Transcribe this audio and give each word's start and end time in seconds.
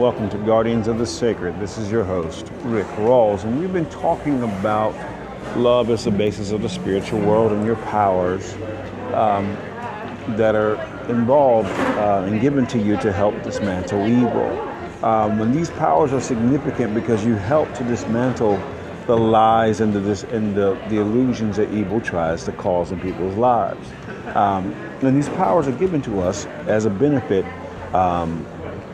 Welcome 0.00 0.30
to 0.30 0.38
Guardians 0.38 0.88
of 0.88 0.96
the 0.96 1.04
Sacred. 1.04 1.60
This 1.60 1.76
is 1.76 1.90
your 1.90 2.04
host, 2.04 2.50
Rick 2.62 2.86
Rawls, 2.96 3.44
and 3.44 3.60
we've 3.60 3.70
been 3.70 3.90
talking 3.90 4.42
about 4.42 4.94
love 5.58 5.90
as 5.90 6.04
the 6.04 6.10
basis 6.10 6.52
of 6.52 6.62
the 6.62 6.70
spiritual 6.70 7.20
world 7.20 7.52
and 7.52 7.66
your 7.66 7.76
powers 7.76 8.54
um, 9.12 9.54
that 10.38 10.54
are 10.54 10.76
involved 11.10 11.68
uh, 11.68 12.24
and 12.26 12.40
given 12.40 12.66
to 12.68 12.78
you 12.78 12.96
to 12.96 13.12
help 13.12 13.42
dismantle 13.42 14.06
evil. 14.06 14.48
Um, 15.04 15.38
and 15.42 15.54
these 15.54 15.68
powers 15.68 16.14
are 16.14 16.20
significant 16.22 16.94
because 16.94 17.22
you 17.26 17.34
help 17.34 17.70
to 17.74 17.84
dismantle 17.84 18.58
the 19.06 19.18
lies 19.18 19.82
and 19.82 19.92
the, 19.92 20.28
and 20.34 20.56
the, 20.56 20.82
the 20.88 20.96
illusions 20.96 21.58
that 21.58 21.70
evil 21.74 22.00
tries 22.00 22.44
to 22.44 22.52
cause 22.52 22.90
in 22.90 23.00
people's 23.00 23.36
lives. 23.36 23.86
Um, 24.34 24.72
and 25.02 25.14
these 25.14 25.28
powers 25.28 25.68
are 25.68 25.72
given 25.72 26.00
to 26.02 26.22
us 26.22 26.46
as 26.66 26.86
a 26.86 26.90
benefit 26.90 27.44
um, 27.92 28.46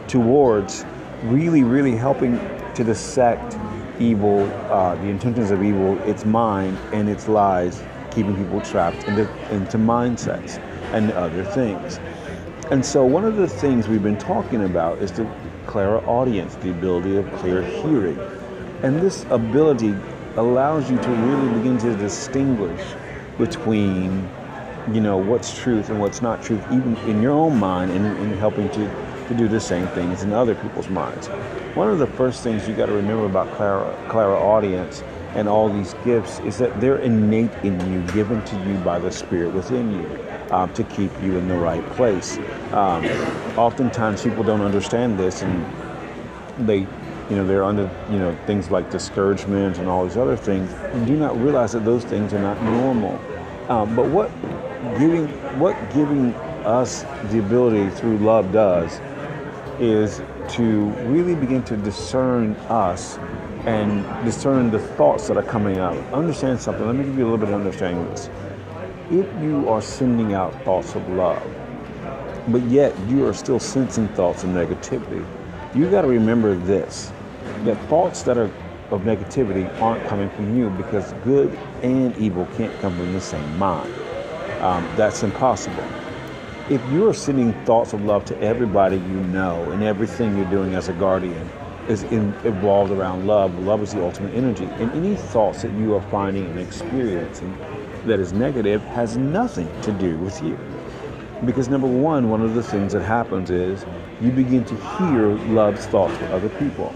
towards 0.09 0.85
really, 1.27 1.65
really 1.65 1.97
helping 1.97 2.39
to 2.75 2.85
dissect 2.85 3.57
evil, 3.99 4.45
uh, 4.71 4.95
the 4.97 5.09
intentions 5.09 5.51
of 5.51 5.63
evil, 5.63 5.99
its 6.03 6.25
mind 6.25 6.79
and 6.93 7.09
its 7.09 7.29
lies, 7.29 7.83
keeping 8.11 8.37
people 8.37 8.61
trapped 8.61 9.07
into, 9.09 9.23
into 9.53 9.79
mindsets 9.79 10.59
and 10.93 11.11
other 11.13 11.45
things. 11.45 11.99
And 12.71 12.85
so, 12.85 13.05
one 13.05 13.25
of 13.25 13.37
the 13.37 13.47
things 13.47 13.89
we've 13.89 14.03
been 14.03 14.19
talking 14.19 14.65
about 14.65 15.01
is 15.01 15.13
the 15.13 15.29
clairaudience, 15.67 16.57
the 16.57 16.71
ability 16.71 17.17
of 17.17 17.31
clear 17.35 17.63
hearing. 17.63 18.19
And 18.83 19.01
this 19.01 19.25
ability 19.31 19.97
allows 20.37 20.91
you 20.91 20.99
to 20.99 21.11
really 21.11 21.59
begin 21.59 21.79
to 21.79 21.95
distinguish 21.97 22.81
between, 23.39 24.29
you 24.93 25.01
know, 25.01 25.17
what's 25.17 25.57
truth 25.57 25.91
and 25.91 26.01
what's 26.01 26.23
not 26.23 26.43
truth, 26.43 26.63
even 26.73 26.97
in 27.09 27.23
your 27.23 27.33
own 27.33 27.57
mind 27.59 27.93
and 27.93 28.05
in 28.19 28.37
helping 28.39 28.69
to, 28.71 28.91
to 29.29 29.35
do 29.35 29.49
the 29.49 29.61
same 29.61 29.87
things 29.89 30.23
in 30.23 30.33
other 30.33 30.55
people's 30.55 30.89
minds. 30.89 31.29
One 31.77 31.91
of 31.91 31.99
the 31.99 32.07
first 32.07 32.43
things 32.43 32.67
you 32.69 32.75
got 32.75 32.87
to 32.87 32.93
remember 32.93 33.27
about 33.27 33.53
Clara, 33.55 33.97
clairaudience 34.09 35.03
and 35.35 35.49
all 35.49 35.69
these 35.69 35.95
gifts 36.05 36.39
is 36.41 36.57
that 36.59 36.81
they're 36.81 36.97
innate 36.97 37.53
in 37.63 37.79
you, 37.93 38.01
given 38.13 38.43
to 38.45 38.57
you 38.65 38.79
by 38.79 38.99
the 38.99 39.13
Spirit 39.13 39.53
within 39.53 39.93
you 39.93 40.07
uh, 40.51 40.67
to 40.69 40.83
keep 40.85 41.11
you 41.23 41.37
in 41.37 41.47
the 41.47 41.55
right 41.55 41.85
place. 41.91 42.39
Um, 42.73 43.05
oftentimes, 43.59 44.23
people 44.23 44.43
don't 44.45 44.63
understand 44.63 45.19
this, 45.19 45.43
and 45.43 45.67
they, 46.67 46.79
you 46.79 47.37
know, 47.37 47.47
they're 47.47 47.65
under, 47.65 47.91
you 48.11 48.19
know, 48.19 48.35
things 48.47 48.71
like 48.71 48.91
discouragement 48.91 49.77
and 49.77 49.89
all 49.89 50.07
these 50.07 50.17
other 50.17 50.37
things, 50.37 50.73
and 50.73 51.07
do 51.07 51.17
not 51.17 51.39
realize 51.39 51.73
that 51.73 51.85
those 51.85 52.05
things 52.05 52.33
are 52.33 52.41
not 52.41 52.63
normal. 52.63 53.21
Um, 53.69 53.95
but 53.95 54.07
what 54.07 54.31
giving, 54.99 55.29
what 55.59 55.77
giving 55.93 56.33
us 56.65 57.03
the 57.31 57.41
ability 57.41 57.91
through 57.91 58.17
love 58.19 58.53
does 58.53 59.01
is 59.81 60.21
to 60.49 60.85
really 61.07 61.35
begin 61.35 61.63
to 61.65 61.77
discern 61.77 62.55
us 62.69 63.19
and 63.67 64.05
discern 64.25 64.71
the 64.71 64.79
thoughts 64.79 65.29
that 65.29 65.37
are 65.37 65.43
coming 65.43 65.79
out. 65.79 65.97
Understand 66.13 66.61
something. 66.61 66.87
Let 66.87 66.97
me 66.97 67.05
give 67.05 67.19
you 67.19 67.25
a 67.25 67.29
little 67.29 67.39
bit 67.39 67.49
of 67.49 67.55
understanding 67.55 68.05
of 68.05 68.11
this 68.11 68.31
if 69.11 69.27
you 69.41 69.69
are 69.69 69.81
sending 69.81 70.35
out 70.35 70.53
thoughts 70.65 70.95
of 70.97 71.09
love, 71.11 71.43
but 72.49 72.63
yet 72.63 72.97
you 73.09 73.25
are 73.25 73.33
still 73.33 73.61
sensing 73.61 74.09
thoughts 74.09 74.43
of 74.43 74.51
negativity, 74.51 75.25
you 75.75 75.89
got 75.91 76.03
to 76.03 76.09
remember 76.09 76.55
this 76.55 77.13
that 77.65 77.77
thoughts 77.89 78.23
that 78.23 78.37
are 78.37 78.51
of 78.91 79.03
negativity 79.03 79.69
aren't 79.81 80.05
coming 80.07 80.29
from 80.31 80.57
you 80.57 80.71
because 80.71 81.13
good 81.25 81.57
and 81.83 82.17
evil 82.17 82.47
can't 82.57 82.73
come 82.81 82.97
from 82.97 83.13
the 83.13 83.21
same 83.21 83.59
mind. 83.59 83.93
Um, 84.61 84.89
that's 84.97 85.23
impossible. 85.23 85.85
If 86.69 86.85
you 86.91 87.09
are 87.09 87.15
sending 87.15 87.53
thoughts 87.65 87.93
of 87.93 88.05
love 88.05 88.25
to 88.25 88.37
everybody 88.41 88.97
you 88.97 89.21
know 89.31 89.71
and 89.71 89.85
everything 89.85 90.37
you're 90.37 90.51
doing 90.51 90.75
as 90.75 90.89
a 90.89 90.93
guardian 90.95 91.49
is 91.89 92.03
in, 92.03 92.35
evolved 92.43 92.91
around 92.91 93.25
love, 93.25 93.57
love 93.61 93.85
is 93.85 93.93
the 93.93 94.03
ultimate 94.03 94.35
energy. 94.35 94.65
And 94.65 94.91
any 94.91 95.15
thoughts 95.15 95.63
that 95.63 95.71
you 95.75 95.95
are 95.95 96.03
finding 96.11 96.45
and 96.45 96.59
experiencing 96.59 97.57
that 98.07 98.19
is 98.19 98.33
negative 98.33 98.83
has 98.83 99.17
nothing 99.17 99.69
to 99.83 99.93
do 99.93 100.19
with 100.19 100.43
you. 100.43 100.59
Because 101.45 101.69
number 101.69 101.87
one, 101.87 102.31
one 102.31 102.43
of 102.43 102.57
the 102.57 102.65
things 102.65 102.95
that 102.95 103.03
happens 103.03 103.49
is 103.49 103.87
you 104.21 104.33
begin 104.33 104.65
to 104.65 104.75
hear 104.99 105.29
love's 105.55 105.87
thoughts 105.87 106.19
with 106.21 106.33
other 106.33 106.49
people. 106.49 106.93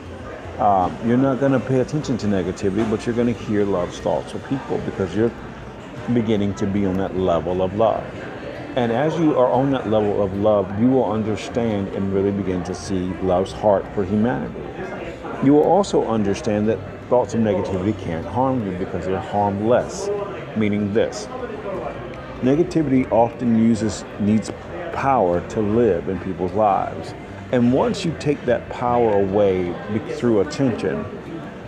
Um, 0.59 0.97
you're 1.07 1.17
not 1.17 1.39
going 1.39 1.53
to 1.53 1.61
pay 1.61 1.79
attention 1.79 2.19
to 2.19 2.27
negativity, 2.27 2.91
but 2.91 3.07
you're 3.07 3.15
going 3.15 3.33
to 3.33 3.41
hear 3.45 3.65
love's 3.65 4.01
thoughts 4.01 4.35
with 4.35 4.45
people 4.49 4.79
because 4.79 5.15
you're 5.15 5.31
beginning 6.13 6.55
to 6.55 6.67
be 6.67 6.87
on 6.87 6.97
that 6.97 7.17
level 7.17 7.63
of 7.63 7.77
love. 7.77 8.05
And 8.81 8.93
as 8.93 9.19
you 9.19 9.39
are 9.39 9.53
on 9.53 9.71
that 9.73 9.91
level 9.91 10.23
of 10.23 10.35
love, 10.39 10.81
you 10.81 10.89
will 10.89 11.13
understand 11.13 11.89
and 11.89 12.15
really 12.15 12.31
begin 12.31 12.65
to 12.65 12.75
see 12.75 13.09
love's 13.21 13.53
heart 13.53 13.85
for 13.95 14.07
humanity. 14.07 14.59
You 15.45 15.53
will 15.53 15.65
also 15.65 16.09
understand 16.09 16.67
that 16.71 16.79
thoughts 17.11 17.35
of 17.35 17.41
negativity 17.41 17.99
can't 17.99 18.25
harm 18.25 18.65
you 18.65 18.79
because 18.79 19.05
they're 19.05 19.21
harmless 19.21 20.09
meaning 20.57 20.95
this 20.95 21.27
negativity 22.41 23.11
often 23.13 23.59
uses 23.59 24.05
needs 24.19 24.51
power 24.95 25.47
to 25.49 25.61
live 25.61 26.09
in 26.09 26.19
people's 26.21 26.53
lives 26.53 27.13
and 27.53 27.73
once 27.73 28.05
you 28.05 28.15
take 28.19 28.43
that 28.47 28.67
power 28.71 29.13
away 29.13 29.75
through 30.15 30.41
attention 30.41 31.05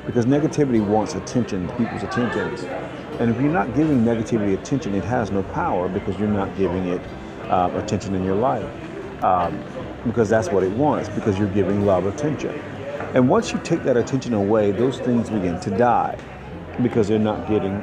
because 0.07 0.25
negativity 0.27 0.85
wants 0.85 1.15
attention 1.15 1.69
people's 1.77 2.05
attentions 2.05 2.63
and 3.23 3.35
if 3.35 3.41
you're 3.41 3.53
not 3.53 3.75
giving 3.75 4.05
negativity 4.05 4.55
attention 4.55 4.95
it 4.95 5.05
has 5.05 5.31
no 5.31 5.43
power 5.45 5.89
because 5.89 6.19
you're 6.19 6.29
not 6.29 6.57
giving 6.59 6.87
it 6.89 7.01
uh, 7.51 7.71
attention 7.75 8.15
in 8.15 8.25
your 8.25 8.37
life 8.37 8.69
um, 9.25 9.63
because 10.07 10.29
that's 10.29 10.51
what 10.51 10.65
it 10.65 10.71
wants 10.73 11.09
because 11.11 11.39
you're 11.39 11.49
giving 11.49 11.87
love 11.87 12.07
attention 12.07 12.53
and 13.15 13.29
once 13.29 13.53
you 13.53 13.61
take 13.65 13.83
that 13.85 13.97
attention 13.97 14.35
away 14.35 14.73
those 14.73 14.99
things 15.01 15.31
begin 15.31 15.59
to 15.61 15.71
die 15.71 16.19
because 16.83 17.09
they're 17.09 17.19
not 17.19 17.49
getting 17.49 17.83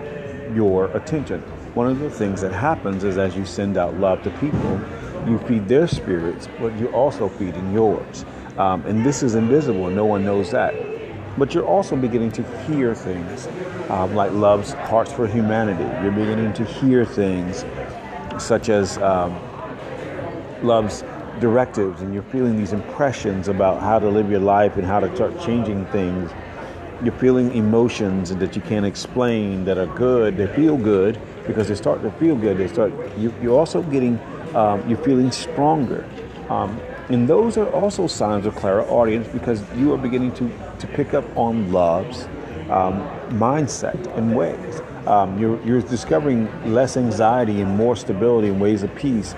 your 0.55 0.87
attention. 0.97 1.41
One 1.75 1.87
of 1.87 1.99
the 1.99 2.09
things 2.09 2.41
that 2.41 2.51
happens 2.51 3.03
is 3.03 3.17
as 3.17 3.35
you 3.35 3.45
send 3.45 3.77
out 3.77 3.95
love 3.99 4.23
to 4.23 4.31
people, 4.31 4.81
you 5.27 5.39
feed 5.39 5.67
their 5.67 5.87
spirits, 5.87 6.47
but 6.59 6.77
you're 6.77 6.91
also 6.91 7.29
feeding 7.29 7.73
yours. 7.73 8.25
Um, 8.57 8.85
and 8.85 9.05
this 9.05 9.23
is 9.23 9.35
invisible, 9.35 9.89
no 9.89 10.05
one 10.05 10.25
knows 10.25 10.51
that. 10.51 10.75
But 11.37 11.53
you're 11.53 11.65
also 11.65 11.95
beginning 11.95 12.31
to 12.33 12.43
hear 12.65 12.93
things 12.93 13.47
um, 13.89 14.15
like 14.15 14.31
love's 14.31 14.73
hearts 14.73 15.11
for 15.11 15.27
humanity. 15.27 15.83
You're 16.03 16.11
beginning 16.11 16.53
to 16.53 16.65
hear 16.65 17.05
things 17.05 17.65
such 18.37 18.69
as 18.69 18.97
um, 18.97 19.39
love's 20.61 21.03
directives, 21.39 22.01
and 22.01 22.13
you're 22.13 22.23
feeling 22.23 22.57
these 22.57 22.73
impressions 22.73 23.47
about 23.47 23.81
how 23.81 23.99
to 23.99 24.09
live 24.09 24.29
your 24.29 24.41
life 24.41 24.75
and 24.75 24.85
how 24.85 24.99
to 24.99 25.13
start 25.15 25.39
changing 25.39 25.85
things 25.87 26.31
you're 27.03 27.13
feeling 27.13 27.55
emotions 27.55 28.35
that 28.35 28.55
you 28.55 28.61
can't 28.61 28.85
explain 28.85 29.63
that 29.65 29.77
are 29.77 29.85
good. 29.87 30.35
They 30.35 30.47
feel 30.47 30.77
good 30.77 31.19
because 31.47 31.69
they 31.69 31.75
start 31.75 32.01
to 32.01 32.11
feel 32.11 32.35
good. 32.35 32.57
They 32.57 32.67
start. 32.67 32.91
You, 33.17 33.33
are 33.51 33.57
also 33.57 33.81
getting. 33.83 34.19
Um, 34.53 34.87
you're 34.89 34.97
feeling 34.97 35.31
stronger, 35.31 36.09
um, 36.49 36.79
and 37.09 37.27
those 37.27 37.57
are 37.57 37.67
also 37.71 38.07
signs 38.07 38.45
of 38.45 38.55
clairaudience 38.55 39.27
because 39.27 39.63
you 39.75 39.93
are 39.93 39.97
beginning 39.97 40.31
to 40.35 40.51
to 40.79 40.87
pick 40.87 41.13
up 41.13 41.25
on 41.35 41.71
love's 41.71 42.25
um, 42.69 43.01
mindset 43.31 44.15
and 44.15 44.35
ways. 44.35 44.81
Um, 45.07 45.39
you're 45.39 45.61
you're 45.65 45.81
discovering 45.81 46.47
less 46.71 46.97
anxiety 46.97 47.61
and 47.61 47.75
more 47.75 47.95
stability 47.95 48.49
and 48.49 48.61
ways 48.61 48.83
of 48.83 48.93
peace. 48.95 49.35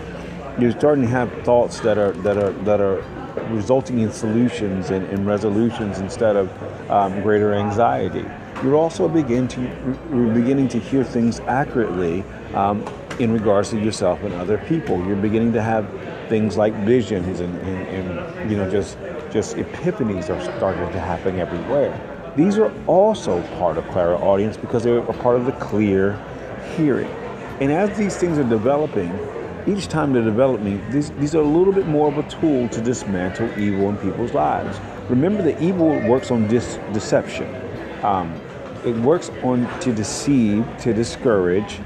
You're 0.60 0.72
starting 0.72 1.06
to 1.06 1.10
have 1.10 1.32
thoughts 1.44 1.80
that 1.80 1.98
are 1.98 2.12
that 2.24 2.38
are 2.38 2.52
that 2.64 2.82
are 2.82 3.02
resulting 3.50 4.00
in 4.00 4.12
solutions 4.12 4.90
and, 4.90 5.06
and 5.08 5.26
resolutions 5.26 6.00
instead 6.00 6.36
of 6.36 6.92
um, 6.92 7.22
greater 7.22 7.54
anxiety. 7.54 8.26
You're 8.64 8.76
also 8.76 9.08
begin 9.08 9.48
to, 9.50 9.62
you're 10.12 10.34
beginning 10.34 10.68
to 10.70 10.80
hear 10.80 11.04
things 11.04 11.40
accurately 11.42 12.24
um, 12.54 12.86
in 13.20 13.32
regards 13.32 13.70
to 13.72 13.80
yourself 13.80 14.22
and 14.24 14.34
other 14.36 14.58
people. 14.58 15.04
You're 15.08 15.16
beginning 15.16 15.54
to 15.54 15.62
have 15.62 15.86
things 16.32 16.56
like 16.56 16.74
visions 16.86 17.42
and, 17.42 17.54
and, 17.60 17.88
and 17.90 18.50
you 18.50 18.56
know 18.56 18.72
just 18.72 18.98
just 19.34 19.58
epiphanies 19.58 20.30
are 20.30 20.42
starting 20.42 20.90
to 20.94 21.00
happen 21.00 21.38
everywhere. 21.38 21.92
These 22.38 22.58
are 22.58 22.72
also 22.88 23.42
part 23.58 23.78
of 23.78 23.86
clairaudience 23.90 24.56
because 24.56 24.84
they're 24.84 25.00
a 25.00 25.14
part 25.14 25.36
of 25.36 25.46
the 25.46 25.52
clear 25.54 26.18
hearing. 26.78 27.10
And 27.60 27.70
as 27.70 27.98
these 27.98 28.16
things 28.16 28.38
are 28.38 28.46
developing, 28.46 29.12
each 29.68 29.90
time 29.90 30.14
they're 30.14 30.24
developing, 30.24 30.90
these, 30.90 31.12
these 31.12 31.36
are 31.36 31.42
a 31.42 31.52
little 31.58 31.74
bit 31.74 31.86
more 31.86 32.08
of 32.08 32.18
a 32.18 32.24
tool 32.30 32.70
to 32.70 32.82
dismantle 32.82 33.48
evil 33.60 33.90
in 33.90 33.98
people's 33.98 34.34
lives. 34.34 34.80
Remember 35.10 35.44
that 35.44 35.62
evil 35.62 36.00
works 36.08 36.32
on 36.32 36.48
dis- 36.48 36.80
deception. 36.94 37.54
Um, 38.04 38.40
it 38.86 38.96
works 38.96 39.30
on 39.44 39.68
to 39.82 39.94
deceive, 39.94 40.66
to 40.80 40.94
discourage, 40.94 41.80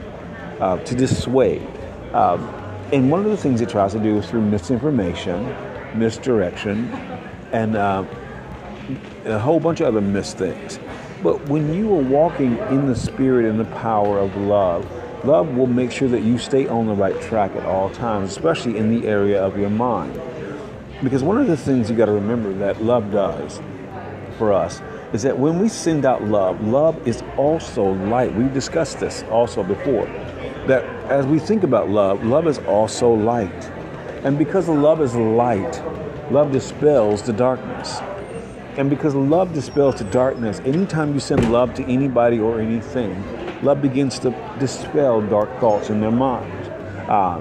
uh, 0.59 0.77
to 0.77 0.95
dissuade. 0.95 1.67
Um, 2.13 2.64
and 2.91 3.09
one 3.09 3.23
of 3.25 3.31
the 3.31 3.37
things 3.37 3.61
it 3.61 3.69
tries 3.69 3.93
to 3.93 3.99
do 3.99 4.17
is 4.17 4.29
through 4.29 4.41
misinformation, 4.41 5.55
misdirection, 5.97 6.91
and 7.51 7.75
uh, 7.75 8.03
a 9.25 9.39
whole 9.39 9.59
bunch 9.59 9.81
of 9.81 9.87
other 9.87 10.01
mis 10.01 10.33
things. 10.33 10.79
But 11.23 11.49
when 11.49 11.73
you 11.73 11.91
are 11.93 12.01
walking 12.01 12.57
in 12.69 12.87
the 12.87 12.95
spirit 12.95 13.45
and 13.45 13.59
the 13.59 13.65
power 13.65 14.19
of 14.19 14.35
love, 14.37 14.85
Love 15.25 15.55
will 15.55 15.65
make 15.65 15.91
sure 15.91 16.07
that 16.07 16.21
you 16.21 16.37
stay 16.37 16.67
on 16.67 16.85
the 16.85 16.93
right 16.93 17.19
track 17.19 17.55
at 17.55 17.65
all 17.65 17.89
times, 17.89 18.29
especially 18.29 18.77
in 18.77 18.89
the 18.91 19.07
area 19.07 19.43
of 19.43 19.57
your 19.57 19.71
mind. 19.71 20.21
Because 21.01 21.23
one 21.23 21.39
of 21.39 21.47
the 21.47 21.57
things 21.57 21.89
you 21.89 21.95
got 21.95 22.05
to 22.05 22.11
remember 22.11 22.53
that 22.53 22.83
love 22.83 23.11
does 23.11 23.59
for 24.37 24.53
us 24.53 24.83
is 25.13 25.23
that 25.23 25.39
when 25.39 25.59
we 25.59 25.67
send 25.67 26.05
out 26.05 26.23
love, 26.25 26.61
love 26.61 27.07
is 27.07 27.23
also 27.37 27.93
light. 28.05 28.35
We've 28.35 28.53
discussed 28.53 28.99
this 28.99 29.23
also 29.31 29.63
before. 29.63 30.05
That 30.67 30.85
as 31.09 31.25
we 31.25 31.37
think 31.37 31.63
about 31.63 31.89
love, 31.89 32.23
love 32.23 32.47
is 32.47 32.57
also 32.59 33.13
light. 33.13 33.65
And 34.23 34.37
because 34.37 34.67
love 34.67 35.01
is 35.01 35.15
light, 35.15 35.81
love 36.31 36.51
dispels 36.51 37.21
the 37.21 37.33
darkness. 37.33 37.99
And 38.77 38.89
because 38.89 39.13
love 39.13 39.53
dispels 39.53 39.95
the 39.95 40.03
darkness, 40.05 40.59
anytime 40.65 41.13
you 41.13 41.19
send 41.19 41.51
love 41.51 41.73
to 41.75 41.83
anybody 41.83 42.39
or 42.39 42.59
anything, 42.59 43.23
love 43.63 43.81
begins 43.81 44.19
to 44.19 44.31
dispel 44.59 45.21
dark 45.21 45.49
thoughts 45.59 45.89
in 45.89 46.01
their 46.01 46.11
mind. 46.11 46.51
Uh, 47.07 47.39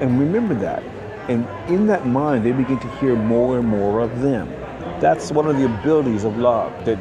and 0.00 0.18
remember 0.18 0.54
that. 0.56 0.82
And 1.28 1.48
in 1.70 1.86
that 1.86 2.06
mind, 2.06 2.44
they 2.44 2.52
begin 2.52 2.78
to 2.80 2.88
hear 2.96 3.16
more 3.16 3.58
and 3.58 3.66
more 3.66 4.00
of 4.00 4.20
them. 4.20 4.52
That's 5.00 5.30
one 5.30 5.46
of 5.46 5.56
the 5.56 5.64
abilities 5.64 6.24
of 6.24 6.36
love. 6.36 6.84
That 6.84 6.98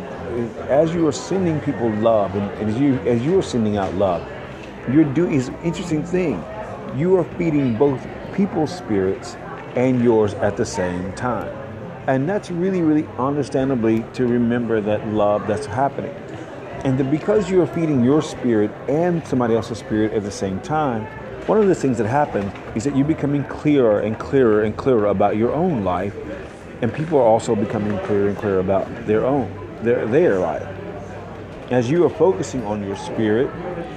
as 0.69 0.93
you 0.93 1.07
are 1.07 1.11
sending 1.11 1.59
people 1.59 1.89
love, 1.95 2.35
and, 2.35 2.49
and 2.51 2.69
as 2.69 2.79
you 2.79 2.95
as 2.99 3.21
you 3.23 3.37
are 3.37 3.43
sending 3.43 3.77
out 3.77 3.93
love, 3.95 4.21
you're 4.91 5.05
doing 5.05 5.33
is 5.33 5.47
an 5.47 5.57
interesting 5.63 6.03
thing. 6.03 6.43
You 6.95 7.15
are 7.17 7.23
feeding 7.23 7.77
both 7.77 8.05
people's 8.33 8.75
spirits 8.75 9.35
and 9.75 10.03
yours 10.03 10.33
at 10.35 10.57
the 10.57 10.65
same 10.65 11.13
time. 11.13 11.55
And 12.07 12.27
that's 12.27 12.51
really, 12.51 12.81
really 12.81 13.07
understandably 13.17 14.03
to 14.13 14.27
remember 14.27 14.81
that 14.81 15.07
love 15.07 15.47
that's 15.47 15.65
happening. 15.65 16.13
And 16.83 17.09
because 17.09 17.49
you 17.49 17.61
are 17.61 17.67
feeding 17.67 18.03
your 18.03 18.21
spirit 18.21 18.69
and 18.89 19.25
somebody 19.25 19.55
else's 19.55 19.77
spirit 19.77 20.11
at 20.11 20.23
the 20.23 20.31
same 20.31 20.59
time, 20.59 21.05
one 21.47 21.57
of 21.57 21.67
the 21.67 21.75
things 21.75 21.97
that 21.97 22.07
happens 22.07 22.51
is 22.75 22.83
that 22.83 22.95
you're 22.95 23.07
becoming 23.07 23.45
clearer 23.45 24.01
and 24.01 24.19
clearer 24.19 24.63
and 24.63 24.75
clearer 24.75 25.07
about 25.07 25.37
your 25.37 25.53
own 25.53 25.85
life, 25.85 26.15
and 26.81 26.93
people 26.93 27.17
are 27.17 27.23
also 27.23 27.55
becoming 27.55 27.97
clearer 27.99 28.27
and 28.27 28.37
clearer 28.37 28.59
about 28.59 29.05
their 29.05 29.25
own, 29.25 29.49
their, 29.81 30.05
their 30.07 30.39
life. 30.39 30.67
As 31.71 31.89
you 31.89 32.05
are 32.05 32.09
focusing 32.09 32.61
on 32.65 32.83
your 32.83 32.97
spirit, 32.97 33.49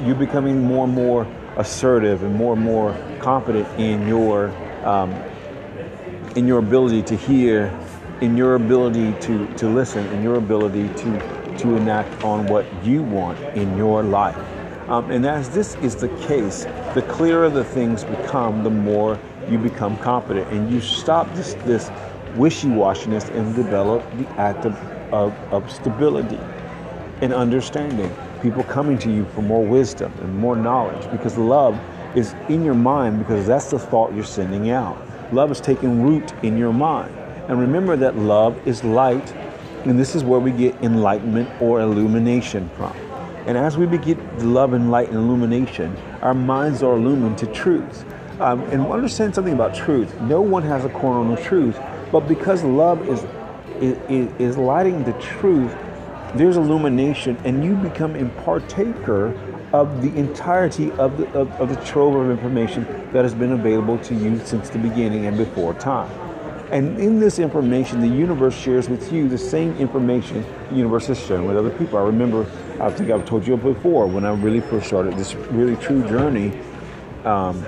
you're 0.05 0.15
becoming 0.15 0.63
more 0.63 0.85
and 0.85 0.95
more 0.95 1.27
assertive 1.57 2.23
and 2.23 2.35
more 2.35 2.53
and 2.55 2.63
more 2.63 2.97
confident 3.19 3.67
in 3.79 4.07
your 4.07 4.51
um, 4.85 5.13
in 6.37 6.47
your 6.47 6.59
ability 6.59 7.03
to 7.03 7.17
hear, 7.17 7.77
in 8.21 8.37
your 8.37 8.55
ability 8.55 9.15
to, 9.21 9.53
to 9.57 9.69
listen, 9.69 10.07
in 10.13 10.23
your 10.23 10.37
ability 10.37 10.89
to, 10.91 11.57
to 11.59 11.75
enact 11.77 12.23
on 12.23 12.47
what 12.47 12.67
you 12.85 13.03
want 13.03 13.39
in 13.57 13.77
your 13.77 14.03
life. 14.03 14.37
Um, 14.89 15.11
and 15.11 15.27
as 15.27 15.51
this 15.51 15.75
is 15.77 15.97
the 15.97 16.09
case, 16.27 16.67
the 16.95 17.03
clearer 17.09 17.51
the 17.51 17.65
things 17.65 18.05
become, 18.05 18.63
the 18.63 18.71
more 18.71 19.19
you 19.51 19.59
become 19.59 19.97
confident, 19.99 20.49
and 20.53 20.71
you 20.71 20.81
stop 20.81 21.35
this 21.35 21.55
this 21.65 21.91
wishy-washiness 22.37 23.31
and 23.35 23.57
develop 23.57 24.05
the 24.19 24.29
act 24.39 24.67
of, 24.67 24.77
of, 25.13 25.33
of 25.51 25.73
stability 25.73 26.39
and 27.21 27.33
understanding. 27.33 28.15
People 28.43 28.65
coming 28.65 28.99
to 28.99 29.11
you 29.11 29.25
for 29.35 29.43
more 29.43 29.65
wisdom 29.65 30.13
and 30.21 30.37
more 30.37 30.57
knowledge 30.57 31.11
because 31.11 31.37
love 31.37 31.79
is 32.15 32.35
in 32.49 32.65
your 32.65 32.75
mind 32.75 33.19
because 33.19 33.47
that's 33.47 33.71
the 33.71 33.79
thought 33.79 34.15
you're 34.15 34.25
sending 34.25 34.71
out. 34.71 34.97
Love 35.33 35.51
is 35.51 35.61
taking 35.61 36.03
root 36.03 36.33
in 36.43 36.57
your 36.57 36.73
mind. 36.73 37.15
And 37.49 37.61
remember 37.61 37.97
that 37.97 38.17
love 38.17 38.67
is 38.67 38.83
light, 38.83 39.33
and 39.85 39.99
this 39.99 40.15
is 40.15 40.25
where 40.25 40.41
we 40.41 40.51
get 40.51 40.75
enlightenment 40.83 41.49
or 41.61 41.81
illumination 41.81 42.69
from. 42.77 42.97
And 43.47 43.57
as 43.57 43.77
we 43.79 43.87
begin 43.87 44.19
love 44.53 44.73
and 44.73 44.91
light 44.91 45.09
and 45.09 45.17
illumination, 45.17 45.97
our 46.23 46.35
minds 46.35 46.83
are 46.83 46.95
illumined 46.95 47.39
to 47.39 47.47
truth. 47.47 48.05
Um, 48.41 48.61
and 48.65 48.85
understand 48.87 49.35
something 49.35 49.55
about 49.55 49.75
truth. 49.75 50.21
No 50.23 50.43
one 50.43 50.63
has 50.65 50.85
a 50.85 50.91
corner 50.91 51.21
on 51.21 51.35
the 51.35 51.41
truth, 51.41 51.79
but 52.13 52.29
because 52.29 52.63
love 52.65 53.09
is, 53.09 53.25
is, 53.81 54.31
is 54.39 54.59
lighting 54.59 55.05
the 55.05 55.13
truth, 55.15 55.75
there's 56.39 56.57
illumination, 56.57 57.37
and 57.45 57.65
you 57.65 57.75
become 57.75 58.15
a 58.17 58.29
partaker 58.43 59.29
of 59.73 60.03
the 60.03 60.15
entirety 60.17 60.91
of 60.93 61.19
the, 61.19 61.27
of, 61.33 61.51
of 61.61 61.69
the 61.69 61.85
trove 61.85 62.15
of 62.15 62.31
information 62.31 62.85
that 63.13 63.25
has 63.25 63.35
been 63.35 63.53
available 63.53 63.99
to 63.99 64.15
you 64.15 64.39
since 64.45 64.71
the 64.71 64.79
beginning 64.79 65.27
and 65.27 65.37
before 65.37 65.75
time. 65.75 66.11
And 66.71 66.99
in 66.99 67.21
this 67.21 67.39
information, 67.39 68.01
the 68.01 68.09
universe 68.09 68.57
shares 68.57 68.89
with 68.89 69.13
you 69.13 69.29
the 69.29 69.39
same 69.39 69.77
information 69.77 70.45
the 70.71 70.77
universe 70.77 71.07
has 71.07 71.19
shared 71.25 71.43
with 71.43 71.57
other 71.57 71.71
people. 71.71 71.99
I 71.99 72.03
remember, 72.03 72.45
I 72.81 72.91
think 72.91 73.11
I've 73.11 73.25
told 73.25 73.47
you 73.47 73.57
before, 73.57 74.07
when 74.07 74.25
I 74.25 74.33
really 74.35 74.61
first 74.61 74.89
started 74.89 75.17
this 75.17 75.35
really 75.35 75.77
true 75.77 76.07
journey 76.09 76.59
um, 77.25 77.65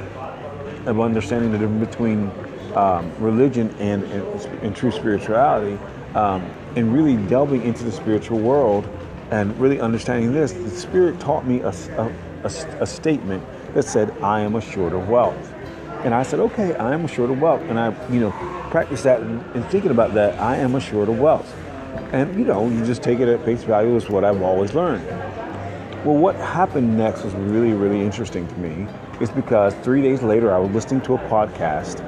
of 0.87 1.00
understanding 1.00 1.53
the 1.53 1.59
difference 1.59 1.87
between 1.87 2.31
um, 2.75 3.12
religion 3.19 3.75
and, 3.79 4.03
and, 4.05 4.44
and, 4.62 4.76
true 4.76 4.91
spirituality, 4.91 5.79
um, 6.14 6.49
and 6.78 6.94
really 6.94 7.16
delving 7.28 7.62
into 7.62 7.82
the 7.82 7.90
spiritual 7.90 8.38
world 8.38 8.88
and 9.32 9.58
really 9.58 9.80
understanding 9.80 10.32
this, 10.32 10.52
the 10.52 10.70
Spirit 10.70 11.19
taught 11.19 11.44
me 11.44 11.60
a, 11.60 11.70
a, 11.70 12.12
a, 12.44 12.46
a 12.80 12.86
statement 12.86 13.44
that 13.75 13.82
said, 13.82 14.16
I 14.22 14.40
am 14.40 14.54
assured 14.54 14.92
of 14.92 15.08
wealth. 15.08 15.52
And 16.04 16.14
I 16.14 16.22
said, 16.22 16.38
okay, 16.38 16.76
I 16.76 16.94
am 16.94 17.04
assured 17.04 17.30
of 17.30 17.40
wealth. 17.40 17.62
And 17.62 17.80
I, 17.80 17.90
you 18.12 18.20
know, 18.20 18.30
practiced 18.70 19.02
that 19.04 19.20
and, 19.20 19.44
and, 19.56 19.64
thinking 19.66 19.90
about 19.90 20.14
that, 20.14 20.38
I 20.40 20.56
am 20.56 20.76
assured 20.76 21.08
of 21.08 21.19
wealth. 21.19 21.52
And, 22.12 22.38
you 22.38 22.44
know, 22.44 22.69
you 22.69 22.86
just 22.86 23.02
take 23.02 23.19
it 23.19 23.28
at 23.28 23.44
face 23.44 23.64
value 23.64 23.96
is 23.96 24.08
what 24.08 24.25
I've 24.25 24.40
always 24.40 24.72
learned. 24.72 25.04
Well, 26.04 26.16
what 26.16 26.36
happened 26.36 26.96
next 26.96 27.25
was 27.25 27.34
really, 27.34 27.72
really 27.72 28.00
interesting 28.00 28.46
to 28.46 28.54
me. 28.54 28.86
Is 29.20 29.30
because 29.30 29.75
three 29.82 30.00
days 30.00 30.22
later, 30.22 30.54
I 30.54 30.58
was 30.58 30.70
listening 30.70 31.00
to 31.02 31.14
a 31.14 31.19
podcast, 31.28 32.00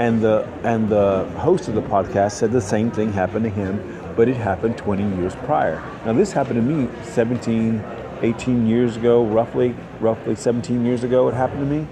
and 0.00 0.20
the 0.20 0.48
and 0.64 0.88
the 0.88 1.24
host 1.38 1.68
of 1.68 1.74
the 1.76 1.82
podcast 1.82 2.32
said 2.32 2.50
the 2.50 2.60
same 2.60 2.90
thing 2.90 3.12
happened 3.12 3.44
to 3.44 3.50
him, 3.50 3.95
but 4.16 4.28
it 4.28 4.36
happened 4.36 4.76
20 4.78 5.16
years 5.16 5.36
prior. 5.36 5.82
Now, 6.04 6.14
this 6.14 6.32
happened 6.32 6.56
to 6.56 6.62
me 6.62 6.88
17, 7.04 7.84
18 8.22 8.66
years 8.66 8.96
ago, 8.96 9.24
roughly, 9.24 9.76
roughly 10.00 10.34
17 10.34 10.84
years 10.84 11.04
ago. 11.04 11.28
It 11.28 11.34
happened 11.34 11.60
to 11.60 11.66
me, 11.66 11.86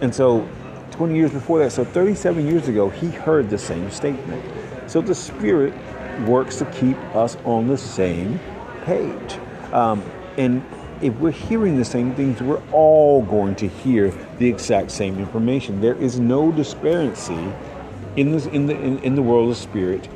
and 0.00 0.12
so 0.12 0.48
20 0.92 1.14
years 1.14 1.30
before 1.30 1.58
that, 1.60 1.70
so 1.70 1.84
37 1.84 2.46
years 2.46 2.68
ago, 2.68 2.88
he 2.88 3.10
heard 3.10 3.50
the 3.50 3.58
same 3.58 3.90
statement. 3.90 4.42
So 4.90 5.00
the 5.00 5.14
Spirit 5.14 5.74
works 6.26 6.56
to 6.56 6.64
keep 6.66 6.96
us 7.14 7.36
on 7.44 7.68
the 7.68 7.76
same 7.78 8.40
page. 8.84 9.38
Um, 9.72 10.02
and 10.36 10.64
if 11.00 11.14
we're 11.14 11.30
hearing 11.30 11.76
the 11.76 11.84
same 11.84 12.14
things, 12.14 12.42
we're 12.42 12.62
all 12.72 13.22
going 13.22 13.54
to 13.56 13.68
hear 13.68 14.10
the 14.38 14.48
exact 14.48 14.90
same 14.90 15.18
information. 15.18 15.80
There 15.80 15.94
is 15.94 16.18
no 16.18 16.52
disparity 16.52 17.52
in, 18.16 18.32
this, 18.32 18.46
in, 18.46 18.66
the, 18.66 18.78
in, 18.78 18.98
in 18.98 19.14
the 19.14 19.22
world 19.22 19.50
of 19.50 19.56
spirit 19.56 20.08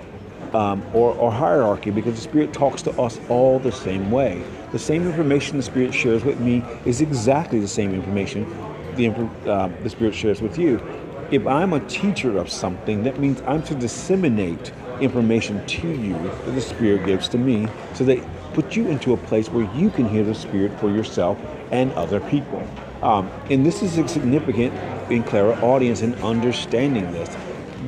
um, 0.54 0.84
or, 0.94 1.12
or 1.14 1.32
hierarchy 1.32 1.90
because 1.90 2.14
the 2.14 2.20
Spirit 2.20 2.52
talks 2.52 2.82
to 2.82 2.90
us 3.00 3.18
all 3.28 3.58
the 3.58 3.72
same 3.72 4.10
way. 4.10 4.42
The 4.72 4.78
same 4.78 5.06
information 5.06 5.56
the 5.56 5.62
Spirit 5.62 5.92
shares 5.92 6.24
with 6.24 6.40
me 6.40 6.64
is 6.84 7.00
exactly 7.00 7.58
the 7.60 7.68
same 7.68 7.92
information 7.92 8.46
the, 8.96 9.08
uh, 9.46 9.68
the 9.82 9.90
Spirit 9.90 10.14
shares 10.14 10.40
with 10.40 10.58
you. 10.58 10.80
If 11.30 11.46
I'm 11.46 11.72
a 11.72 11.80
teacher 11.80 12.38
of 12.38 12.48
something, 12.48 13.02
that 13.02 13.18
means 13.18 13.42
I'm 13.46 13.62
to 13.64 13.74
disseminate 13.74 14.72
information 15.00 15.66
to 15.66 15.88
you 15.88 16.14
that 16.14 16.52
the 16.54 16.60
Spirit 16.60 17.04
gives 17.06 17.28
to 17.30 17.38
me 17.38 17.66
so 17.94 18.04
that 18.04 18.24
put 18.52 18.76
you 18.76 18.86
into 18.86 19.12
a 19.12 19.16
place 19.16 19.48
where 19.48 19.68
you 19.74 19.90
can 19.90 20.08
hear 20.08 20.22
the 20.22 20.34
Spirit 20.34 20.78
for 20.78 20.90
yourself 20.90 21.38
and 21.72 21.92
other 21.92 22.20
people. 22.20 22.66
Um, 23.02 23.30
and 23.50 23.66
this 23.66 23.82
is 23.82 23.92
significant 24.10 24.72
in 25.10 25.24
clairaudience 25.24 26.02
in 26.02 26.14
understanding 26.16 27.10
this. 27.12 27.36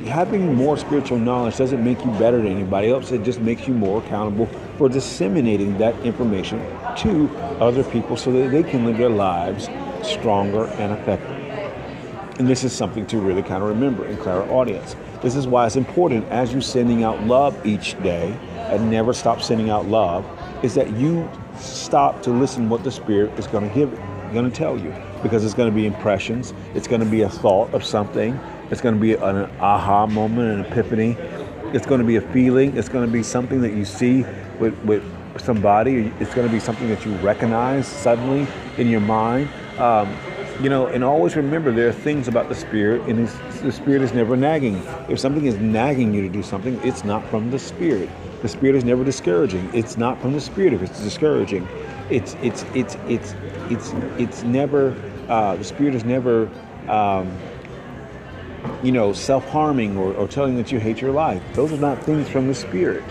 Having 0.07 0.55
more 0.55 0.77
spiritual 0.77 1.19
knowledge 1.19 1.57
doesn't 1.57 1.83
make 1.83 2.03
you 2.03 2.11
better 2.11 2.37
than 2.37 2.47
anybody 2.47 2.89
else. 2.89 3.11
It 3.11 3.23
just 3.23 3.39
makes 3.39 3.67
you 3.67 3.73
more 3.73 4.03
accountable 4.03 4.47
for 4.77 4.89
disseminating 4.89 5.77
that 5.77 5.97
information 6.05 6.59
to 6.97 7.29
other 7.59 7.83
people 7.83 8.17
so 8.17 8.31
that 8.31 8.49
they 8.49 8.63
can 8.63 8.85
live 8.85 8.97
their 8.97 9.09
lives 9.09 9.69
stronger, 10.03 10.65
and 10.65 10.93
effective. 10.93 11.31
And 12.39 12.47
this 12.47 12.63
is 12.63 12.71
something 12.71 13.05
to 13.07 13.19
really 13.19 13.41
kind 13.41 13.63
of 13.63 13.69
remember 13.69 14.05
in 14.05 14.17
clairaudience. 14.17 14.95
This 15.21 15.35
is 15.35 15.47
why 15.47 15.65
it's 15.65 15.75
important 15.75 16.25
as 16.29 16.53
you're 16.53 16.61
sending 16.61 17.03
out 17.03 17.21
love 17.23 17.65
each 17.65 18.01
day 18.03 18.37
and 18.55 18.91
never 18.91 19.13
stop 19.13 19.41
sending 19.41 19.69
out 19.69 19.87
love, 19.87 20.25
is 20.63 20.75
that 20.75 20.91
you 20.93 21.29
stop 21.57 22.21
to 22.23 22.29
listen 22.29 22.69
what 22.69 22.83
the 22.83 22.91
Spirit 22.91 23.37
is 23.39 23.47
going 23.47 23.67
to 23.67 23.73
give, 23.73 23.91
going 24.33 24.49
to 24.49 24.55
tell 24.55 24.77
you. 24.77 24.93
Because 25.23 25.43
it's 25.43 25.55
going 25.55 25.69
to 25.69 25.75
be 25.75 25.87
impressions, 25.87 26.53
it's 26.75 26.87
going 26.87 27.01
to 27.01 27.07
be 27.07 27.21
a 27.21 27.29
thought 27.29 27.73
of 27.73 27.83
something, 27.83 28.39
it's 28.71 28.81
going 28.81 28.95
to 28.95 29.01
be 29.01 29.13
an 29.13 29.49
aha 29.59 30.07
moment, 30.07 30.59
an 30.59 30.71
epiphany, 30.71 31.17
it's 31.73 31.85
going 31.85 31.99
to 31.99 32.07
be 32.07 32.15
a 32.15 32.21
feeling, 32.21 32.75
it's 32.77 32.89
going 32.89 33.05
to 33.05 33.11
be 33.11 33.23
something 33.23 33.61
that 33.61 33.73
you 33.73 33.85
see 33.85 34.25
with, 34.59 34.77
with 34.83 35.03
somebody, 35.37 36.11
it's 36.19 36.33
going 36.33 36.47
to 36.47 36.53
be 36.53 36.59
something 36.59 36.89
that 36.89 37.05
you 37.05 37.13
recognize 37.17 37.87
suddenly 37.87 38.47
in 38.77 38.87
your 38.87 39.01
mind. 39.01 39.49
Um, 39.77 40.15
you 40.61 40.69
know, 40.69 40.87
and 40.87 41.03
always 41.03 41.35
remember 41.35 41.71
there 41.71 41.87
are 41.87 41.93
things 41.93 42.27
about 42.27 42.49
the 42.49 42.55
spirit, 42.55 43.01
and 43.03 43.27
the 43.27 43.71
spirit 43.71 44.01
is 44.01 44.13
never 44.13 44.35
nagging. 44.35 44.81
If 45.07 45.19
something 45.19 45.45
is 45.45 45.55
nagging 45.57 46.13
you 46.13 46.21
to 46.23 46.29
do 46.29 46.41
something, 46.41 46.79
it's 46.83 47.03
not 47.03 47.23
from 47.29 47.51
the 47.51 47.59
spirit. 47.59 48.09
The 48.41 48.47
spirit 48.47 48.75
is 48.75 48.83
never 48.83 49.03
discouraging. 49.03 49.69
It's 49.73 49.97
not 49.97 50.19
from 50.19 50.33
the 50.33 50.41
spirit 50.41 50.73
if 50.73 50.81
it's 50.81 50.99
discouraging. 51.03 51.67
It's 52.09 52.35
it's 52.41 52.65
it's 52.73 52.95
it's 53.07 53.35
it's 53.69 53.93
it's 54.17 54.43
never. 54.43 54.95
Uh, 55.27 55.55
the 55.57 55.63
spirit 55.63 55.93
is 55.93 56.03
never. 56.03 56.49
Um, 56.87 57.37
you 58.83 58.91
know, 58.91 59.13
self-harming 59.13 59.97
or, 59.97 60.13
or 60.13 60.27
telling 60.27 60.55
that 60.57 60.71
you 60.71 60.79
hate 60.79 61.01
your 61.01 61.11
life. 61.11 61.41
Those 61.53 61.73
are 61.73 61.77
not 61.77 62.03
things 62.03 62.29
from 62.29 62.47
the 62.47 62.55
spirit. 62.55 63.03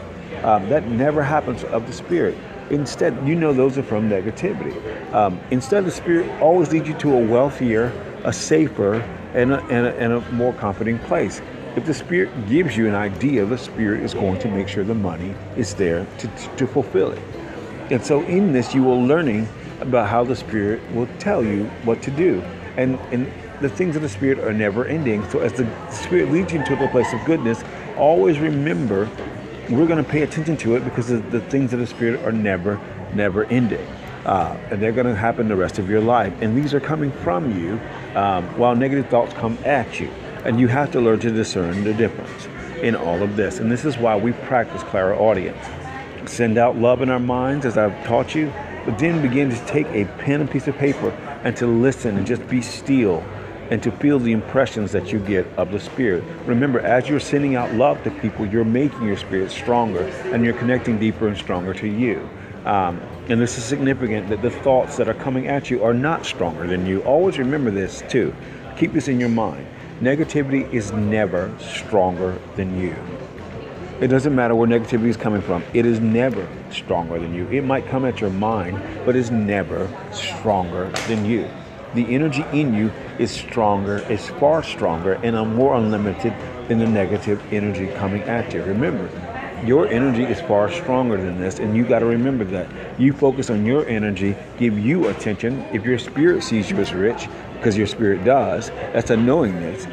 Um, 0.42 0.68
that 0.68 0.86
never 0.88 1.22
happens 1.22 1.64
of 1.64 1.86
the 1.86 1.92
spirit. 1.92 2.36
Instead, 2.70 3.26
you 3.26 3.34
know 3.34 3.52
those 3.52 3.78
are 3.78 3.82
from 3.82 4.08
negativity. 4.08 4.74
Um, 5.12 5.40
instead, 5.50 5.84
the 5.84 5.90
spirit 5.90 6.28
always 6.40 6.72
leads 6.72 6.88
you 6.88 6.94
to 6.94 7.16
a 7.16 7.24
wealthier, 7.24 7.92
a 8.24 8.32
safer, 8.32 8.96
and 9.34 9.52
a, 9.52 9.62
and 9.64 9.86
a, 9.86 9.96
and 9.96 10.12
a 10.12 10.32
more 10.32 10.52
comforting 10.54 10.98
place. 11.00 11.40
If 11.76 11.84
the 11.84 11.94
spirit 11.94 12.48
gives 12.48 12.76
you 12.76 12.88
an 12.88 12.94
idea, 12.94 13.44
the 13.44 13.58
spirit 13.58 14.02
is 14.02 14.14
going 14.14 14.38
to 14.40 14.48
make 14.48 14.66
sure 14.66 14.82
the 14.82 14.94
money 14.94 15.34
is 15.56 15.74
there 15.74 16.06
to, 16.18 16.28
to 16.56 16.66
fulfill 16.66 17.12
it. 17.12 17.22
And 17.90 18.04
so, 18.04 18.22
in 18.22 18.52
this, 18.52 18.74
you 18.74 18.90
are 18.90 18.96
learning 18.96 19.48
about 19.80 20.08
how 20.08 20.24
the 20.24 20.34
spirit 20.34 20.80
will 20.92 21.08
tell 21.18 21.44
you 21.44 21.64
what 21.84 22.02
to 22.02 22.10
do. 22.10 22.42
And, 22.76 22.98
and 23.12 23.30
the 23.60 23.68
things 23.68 23.96
of 23.96 24.02
the 24.02 24.08
spirit 24.08 24.38
are 24.38 24.52
never 24.52 24.84
ending. 24.84 25.28
So, 25.30 25.40
as 25.40 25.52
the 25.52 25.66
spirit 25.90 26.30
leads 26.30 26.52
you 26.52 26.64
to 26.64 26.76
the 26.76 26.88
place 26.88 27.12
of 27.12 27.24
goodness, 27.24 27.62
always 27.96 28.38
remember 28.38 29.08
we're 29.68 29.86
going 29.86 30.02
to 30.02 30.08
pay 30.08 30.22
attention 30.22 30.56
to 30.58 30.76
it 30.76 30.84
because 30.84 31.08
the, 31.08 31.18
the 31.18 31.40
things 31.40 31.72
of 31.72 31.80
the 31.80 31.86
spirit 31.86 32.20
are 32.24 32.32
never, 32.32 32.80
never 33.14 33.44
ending. 33.46 33.86
Uh, 34.24 34.56
and 34.70 34.80
they're 34.80 34.92
going 34.92 35.06
to 35.06 35.14
happen 35.14 35.48
the 35.48 35.56
rest 35.56 35.78
of 35.78 35.88
your 35.88 36.00
life. 36.00 36.32
And 36.40 36.56
these 36.56 36.74
are 36.74 36.80
coming 36.80 37.12
from 37.12 37.56
you 37.58 37.80
um, 38.16 38.44
while 38.58 38.74
negative 38.74 39.08
thoughts 39.08 39.32
come 39.34 39.58
at 39.64 40.00
you. 40.00 40.08
And 40.44 40.60
you 40.60 40.68
have 40.68 40.92
to 40.92 41.00
learn 41.00 41.20
to 41.20 41.30
discern 41.30 41.84
the 41.84 41.94
difference 41.94 42.48
in 42.82 42.94
all 42.94 43.22
of 43.22 43.36
this. 43.36 43.58
And 43.58 43.70
this 43.70 43.84
is 43.84 43.98
why 43.98 44.16
we 44.16 44.32
practice 44.32 44.82
Clairaudience. 44.82 45.64
Send 46.26 46.58
out 46.58 46.76
love 46.76 47.02
in 47.02 47.10
our 47.10 47.20
minds, 47.20 47.64
as 47.64 47.78
I've 47.78 48.04
taught 48.04 48.34
you, 48.34 48.52
but 48.84 48.98
then 48.98 49.22
begin 49.22 49.50
to 49.50 49.66
take 49.66 49.86
a 49.88 50.04
pen 50.18 50.40
and 50.40 50.50
piece 50.50 50.66
of 50.68 50.76
paper 50.76 51.10
and 51.44 51.56
to 51.56 51.66
listen 51.66 52.16
and 52.16 52.26
just 52.26 52.46
be 52.48 52.60
still 52.60 53.24
and 53.70 53.82
to 53.82 53.90
feel 53.90 54.18
the 54.18 54.32
impressions 54.32 54.92
that 54.92 55.12
you 55.12 55.18
get 55.18 55.46
of 55.56 55.72
the 55.72 55.80
Spirit. 55.80 56.24
Remember, 56.44 56.80
as 56.80 57.08
you're 57.08 57.20
sending 57.20 57.56
out 57.56 57.72
love 57.74 58.02
to 58.04 58.10
people, 58.10 58.46
you're 58.46 58.64
making 58.64 59.02
your 59.02 59.16
spirit 59.16 59.50
stronger 59.50 60.02
and 60.32 60.44
you're 60.44 60.54
connecting 60.54 60.98
deeper 60.98 61.28
and 61.28 61.36
stronger 61.36 61.74
to 61.74 61.88
you. 61.88 62.28
Um, 62.64 63.00
and 63.28 63.40
this 63.40 63.58
is 63.58 63.64
significant 63.64 64.28
that 64.28 64.42
the 64.42 64.50
thoughts 64.50 64.96
that 64.96 65.08
are 65.08 65.14
coming 65.14 65.48
at 65.48 65.70
you 65.70 65.82
are 65.82 65.94
not 65.94 66.26
stronger 66.26 66.66
than 66.66 66.86
you. 66.86 67.00
Always 67.02 67.38
remember 67.38 67.70
this 67.70 68.02
too. 68.08 68.34
Keep 68.76 68.92
this 68.92 69.08
in 69.08 69.18
your 69.18 69.28
mind. 69.28 69.66
Negativity 70.00 70.70
is 70.72 70.92
never 70.92 71.52
stronger 71.58 72.38
than 72.56 72.78
you. 72.78 72.94
It 74.00 74.08
doesn't 74.08 74.34
matter 74.34 74.54
where 74.54 74.68
negativity 74.68 75.06
is 75.06 75.16
coming 75.16 75.40
from. 75.40 75.64
It 75.72 75.86
is 75.86 76.00
never 76.00 76.46
stronger 76.70 77.18
than 77.18 77.34
you. 77.34 77.48
It 77.48 77.64
might 77.64 77.86
come 77.86 78.04
at 78.04 78.20
your 78.20 78.30
mind, 78.30 78.78
but 79.06 79.16
it's 79.16 79.30
never 79.30 79.88
stronger 80.12 80.90
than 81.08 81.24
you. 81.24 81.48
The 81.96 82.14
energy 82.14 82.44
in 82.52 82.74
you 82.74 82.92
is 83.18 83.30
stronger, 83.30 84.00
is 84.10 84.28
far 84.28 84.62
stronger, 84.62 85.14
and 85.22 85.34
more 85.56 85.76
unlimited 85.76 86.34
than 86.68 86.78
the 86.78 86.86
negative 86.86 87.42
energy 87.50 87.86
coming 87.94 88.20
at 88.24 88.52
you. 88.52 88.62
Remember, 88.64 89.08
your 89.64 89.88
energy 89.88 90.24
is 90.24 90.38
far 90.42 90.70
stronger 90.70 91.16
than 91.16 91.40
this, 91.40 91.58
and 91.58 91.74
you 91.74 91.86
got 91.86 92.00
to 92.00 92.04
remember 92.04 92.44
that. 92.44 92.68
You 93.00 93.14
focus 93.14 93.48
on 93.48 93.64
your 93.64 93.88
energy, 93.88 94.36
give 94.58 94.78
you 94.78 95.08
attention. 95.08 95.62
If 95.72 95.86
your 95.86 95.98
spirit 95.98 96.42
sees 96.42 96.70
you 96.70 96.76
as 96.76 96.92
rich, 96.92 97.28
because 97.54 97.78
your 97.78 97.86
spirit 97.86 98.26
does, 98.26 98.68
that's 98.92 99.10
a 99.10 99.16
knowingness, 99.16 99.86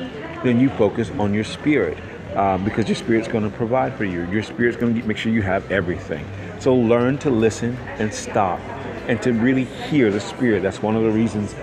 then 0.44 0.60
you 0.60 0.70
focus 0.72 1.10
on 1.12 1.34
your 1.34 1.46
spirit. 1.46 1.98
Uh, 2.36 2.58
because 2.58 2.90
your 2.90 2.98
spirit's 2.98 3.30
going 3.30 3.50
to 3.50 3.56
provide 3.56 3.96
for 3.96 4.04
you. 4.04 4.30
Your 4.30 4.44
spirit's 4.44 4.76
going 4.76 5.00
to 5.00 5.08
make 5.08 5.16
sure 5.16 5.32
you 5.32 5.44
have 5.44 5.72
everything. 5.72 6.28
So 6.60 6.76
learn 6.76 7.18
to 7.20 7.30
listen 7.30 7.78
and 8.00 8.14
stop 8.14 8.60
and 9.08 9.22
to 9.22 9.32
really 9.32 9.66
hear 9.66 10.12
the 10.12 10.20
spirit. 10.20 10.64
That's 10.64 10.82
one 10.82 10.96
of 10.96 11.04
the 11.04 11.12
reasons 11.12 11.56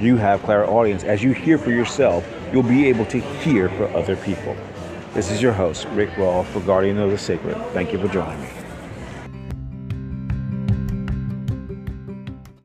you 0.00 0.16
have 0.16 0.42
clairaudience. 0.42 1.04
As 1.04 1.22
you 1.22 1.32
hear 1.32 1.58
for 1.58 1.70
yourself, 1.70 2.24
you'll 2.52 2.62
be 2.62 2.88
able 2.88 3.06
to 3.06 3.18
hear 3.20 3.68
for 3.68 3.88
other 3.96 4.16
people. 4.16 4.56
This 5.14 5.30
is 5.30 5.40
your 5.40 5.52
host, 5.52 5.86
Rick 5.92 6.16
Raw, 6.16 6.42
for 6.42 6.60
Guardian 6.60 6.98
of 6.98 7.10
the 7.10 7.18
Sacred. 7.18 7.56
Thank 7.72 7.92
you 7.92 7.98
for 7.98 8.08
joining 8.08 8.40
me. 8.40 8.63